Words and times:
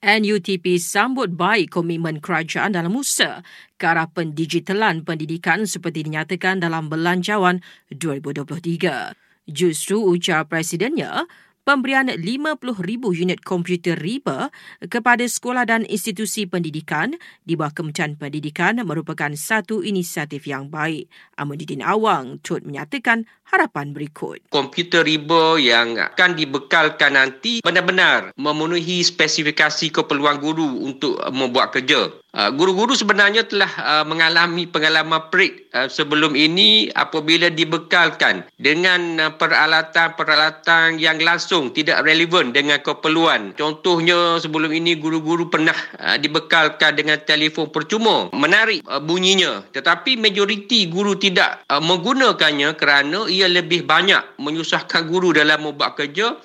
NUTP 0.00 0.80
sambut 0.80 1.28
baik 1.36 1.76
komitmen 1.76 2.24
kerajaan 2.24 2.72
dalam 2.72 2.96
usaha 2.96 3.44
ke 3.76 3.84
arah 3.84 4.08
pendigitalan 4.08 5.04
pendidikan 5.04 5.68
seperti 5.68 6.08
dinyatakan 6.08 6.56
dalam 6.64 6.88
Belanjawan 6.88 7.60
2023. 7.92 9.12
Justru 9.44 10.00
ujar 10.00 10.48
presidennya, 10.48 11.28
pemberian 11.70 12.10
50,000 12.10 12.82
unit 13.14 13.46
komputer 13.46 13.94
riba 13.94 14.50
kepada 14.90 15.22
sekolah 15.22 15.62
dan 15.62 15.86
institusi 15.86 16.42
pendidikan 16.42 17.14
di 17.46 17.54
bawah 17.54 17.70
Kementerian 17.70 18.18
Pendidikan 18.18 18.82
merupakan 18.82 19.30
satu 19.38 19.78
inisiatif 19.86 20.50
yang 20.50 20.66
baik. 20.66 21.06
Amuddin 21.38 21.86
Awang 21.86 22.42
turut 22.42 22.66
menyatakan 22.66 23.22
harapan 23.46 23.94
berikut. 23.94 24.50
Komputer 24.50 25.06
riba 25.06 25.62
yang 25.62 25.94
akan 25.94 26.34
dibekalkan 26.34 27.14
nanti 27.14 27.62
benar-benar 27.62 28.34
memenuhi 28.34 29.06
spesifikasi 29.06 29.94
keperluan 29.94 30.42
guru 30.42 30.82
untuk 30.82 31.22
membuat 31.30 31.70
kerja. 31.70 32.10
Uh, 32.30 32.54
guru-guru 32.54 32.94
sebenarnya 32.94 33.42
telah 33.42 33.66
uh, 33.82 34.04
mengalami 34.06 34.62
pengalaman 34.62 35.18
perik 35.34 35.66
uh, 35.74 35.90
sebelum 35.90 36.38
ini 36.38 36.86
apabila 36.94 37.50
dibekalkan 37.50 38.46
dengan 38.54 39.34
peralatan-peralatan 39.34 41.02
yang 41.02 41.18
langsung 41.18 41.74
tidak 41.74 42.06
relevan 42.06 42.54
dengan 42.54 42.78
keperluan. 42.78 43.50
Contohnya 43.58 44.38
sebelum 44.38 44.70
ini 44.70 44.94
guru-guru 44.94 45.50
pernah 45.50 45.74
dibekalkan 46.22 46.94
dengan 46.94 47.18
telefon 47.26 47.66
percuma. 47.74 48.30
Menarik 48.30 48.86
bunyinya 49.02 49.66
tetapi 49.74 50.14
majoriti 50.14 50.86
guru 50.86 51.18
tidak 51.18 51.66
menggunakannya 51.66 52.78
kerana 52.78 53.26
ia 53.26 53.50
lebih 53.50 53.82
banyak 53.88 54.38
menyusahkan 54.38 55.10
guru 55.10 55.34
dalam 55.34 55.66
membuat 55.66 55.98
kerja 55.98 56.38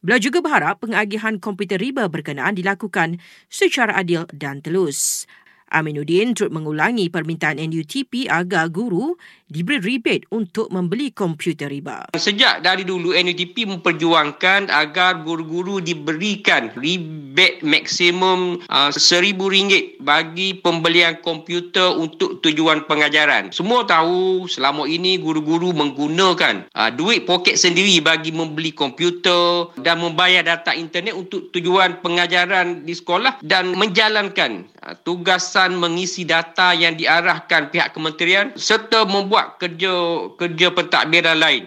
Beliau 0.00 0.16
juga 0.16 0.40
berharap 0.40 0.80
pengagihan 0.80 1.36
komputer 1.36 1.76
riba 1.76 2.08
berkenaan 2.08 2.56
dilakukan 2.56 3.20
secara 3.52 3.92
adil 4.00 4.24
dan 4.32 4.64
telus. 4.64 5.28
Aminuddin 5.70 6.34
turut 6.34 6.50
mengulangi 6.50 7.06
permintaan 7.08 7.62
NUTP 7.62 8.26
agar 8.26 8.68
guru 8.74 9.14
diberi 9.50 9.82
rebate 9.82 10.30
untuk 10.30 10.70
membeli 10.70 11.10
komputer 11.10 11.66
riba. 11.66 12.06
Sejak 12.14 12.62
dari 12.62 12.86
dulu 12.86 13.10
NUTP 13.10 13.66
memperjuangkan 13.66 14.70
agar 14.70 15.26
guru-guru 15.26 15.82
diberikan 15.82 16.70
rebate 16.78 17.62
maksimum 17.66 18.62
uh, 18.70 18.90
RM1,000 18.94 19.98
bagi 19.98 20.54
pembelian 20.62 21.18
komputer 21.18 21.90
untuk 21.98 22.38
tujuan 22.46 22.86
pengajaran. 22.86 23.50
Semua 23.50 23.82
tahu 23.82 24.46
selama 24.46 24.86
ini 24.86 25.18
guru-guru 25.18 25.74
menggunakan 25.74 26.70
uh, 26.70 26.90
duit 26.94 27.26
poket 27.26 27.58
sendiri 27.58 27.98
bagi 27.98 28.30
membeli 28.30 28.70
komputer 28.70 29.74
dan 29.82 29.98
membayar 29.98 30.46
data 30.46 30.70
internet 30.74 31.18
untuk 31.18 31.50
tujuan 31.50 31.98
pengajaran 31.98 32.86
di 32.86 32.94
sekolah 32.94 33.42
dan 33.42 33.74
menjalankan 33.74 34.70
tugas 35.02 35.50
pengawasan 35.50 35.82
mengisi 35.82 36.22
data 36.22 36.70
yang 36.76 36.94
diarahkan 36.94 37.74
pihak 37.74 37.90
kementerian 37.90 38.54
serta 38.54 39.02
membuat 39.02 39.58
kerja 39.58 39.90
kerja 40.38 40.68
pentadbiran 40.70 41.42
lain. 41.42 41.66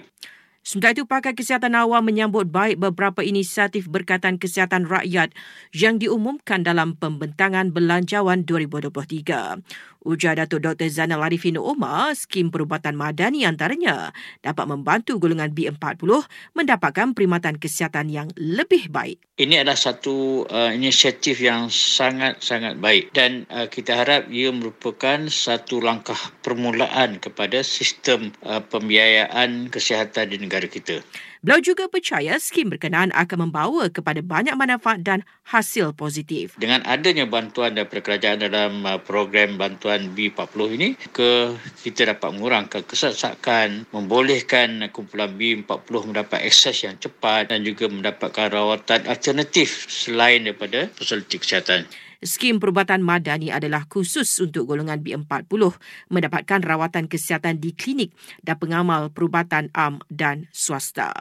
Sementara 0.64 0.96
itu, 0.96 1.04
Pakar 1.04 1.36
Kesihatan 1.36 1.76
Awam 1.76 2.08
menyambut 2.08 2.48
baik 2.48 2.80
beberapa 2.80 3.20
inisiatif 3.20 3.92
berkaitan 3.92 4.40
kesihatan 4.40 4.88
rakyat 4.88 5.36
yang 5.76 6.00
diumumkan 6.00 6.64
dalam 6.64 6.96
pembentangan 6.96 7.76
Belanjawan 7.76 8.48
2023. 8.48 9.60
Ujar 10.04 10.36
Datuk 10.36 10.60
Dr. 10.60 10.92
Zainal 10.92 11.24
Arifin 11.24 11.56
Omar, 11.56 12.12
skim 12.16 12.52
perubatan 12.52 13.00
madani 13.00 13.48
antaranya 13.48 14.12
dapat 14.44 14.68
membantu 14.68 15.16
golongan 15.16 15.56
B40 15.56 16.28
mendapatkan 16.52 17.16
perkhidmatan 17.16 17.56
kesihatan 17.56 18.12
yang 18.12 18.28
lebih 18.36 18.92
baik. 18.92 19.24
Ini 19.40 19.66
adalah 19.66 19.80
satu 19.80 20.46
uh, 20.46 20.70
inisiatif 20.76 21.42
yang 21.42 21.72
sangat-sangat 21.72 22.78
baik 22.78 23.16
dan 23.18 23.50
uh, 23.50 23.66
kita 23.66 23.98
harap 23.98 24.30
ia 24.30 24.54
merupakan 24.54 25.26
satu 25.26 25.82
langkah 25.82 26.20
permulaan 26.46 27.18
kepada 27.18 27.66
sistem 27.66 28.30
uh, 28.46 28.62
pembiayaan 28.62 29.74
kesihatan 29.74 30.30
di 30.30 30.38
negara 30.38 30.53
negara 30.54 30.70
kita. 30.70 31.02
Beliau 31.44 31.60
juga 31.60 31.92
percaya 31.92 32.40
skim 32.40 32.72
berkenaan 32.72 33.12
akan 33.12 33.52
membawa 33.52 33.92
kepada 33.92 34.24
banyak 34.24 34.56
manfaat 34.56 35.04
dan 35.04 35.28
hasil 35.44 35.92
positif. 35.92 36.56
Dengan 36.56 36.80
adanya 36.88 37.28
bantuan 37.28 37.76
daripada 37.76 38.00
kerajaan 38.00 38.48
dalam 38.48 38.88
uh, 38.88 38.96
program 39.04 39.60
bantuan 39.60 40.16
B40 40.16 40.60
ini, 40.80 40.96
ke 41.12 41.52
kita 41.84 42.16
dapat 42.16 42.32
mengurangkan 42.32 42.88
kesesakan, 42.88 43.92
membolehkan 43.92 44.88
kumpulan 44.96 45.36
B40 45.36 46.16
mendapat 46.16 46.48
akses 46.48 46.88
yang 46.88 46.96
cepat 46.96 47.52
dan 47.52 47.68
juga 47.68 47.92
mendapatkan 47.92 48.48
rawatan 48.48 49.04
alternatif 49.12 49.92
selain 49.92 50.48
daripada 50.48 50.88
fasiliti 50.96 51.44
kesihatan. 51.44 51.84
Skim 52.24 52.64
perubatan 52.64 53.04
madani 53.04 53.52
adalah 53.52 53.84
khusus 53.92 54.40
untuk 54.40 54.72
golongan 54.72 55.04
B40 55.04 55.76
mendapatkan 56.08 56.60
rawatan 56.64 57.12
kesihatan 57.12 57.60
di 57.60 57.76
klinik 57.76 58.16
dan 58.40 58.56
pengamal 58.56 59.12
perubatan 59.12 59.68
am 59.76 60.00
dan 60.08 60.48
swasta. 60.56 61.12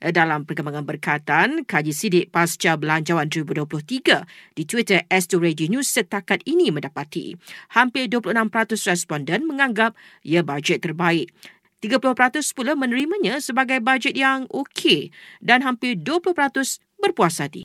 Dalam 0.00 0.42
perkembangan 0.42 0.82
berkaitan, 0.82 1.62
kaji 1.62 1.92
sidik 1.94 2.26
pasca 2.34 2.74
belanjawan 2.74 3.30
2023 3.30 4.56
di 4.58 4.62
Twitter 4.66 5.06
S2 5.06 5.38
Radio 5.38 5.66
News 5.70 5.88
setakat 5.92 6.42
ini 6.44 6.74
mendapati 6.74 7.38
hampir 7.76 8.10
26% 8.10 8.90
responden 8.90 9.46
menganggap 9.46 9.94
ia 10.26 10.42
bajet 10.42 10.82
terbaik. 10.82 11.30
30% 11.84 12.56
pula 12.56 12.72
menerimanya 12.72 13.38
sebagai 13.38 13.78
bajet 13.84 14.16
yang 14.16 14.48
okey 14.48 15.12
dan 15.44 15.62
hampir 15.62 15.94
20% 15.94 16.32
berpuas 16.96 17.38
hati. 17.38 17.54